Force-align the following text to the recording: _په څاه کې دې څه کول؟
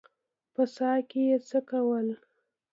_په 0.53 0.63
څاه 0.75 0.99
کې 1.09 1.23
دې 1.29 1.37
څه 1.47 1.59
کول؟ 1.69 2.07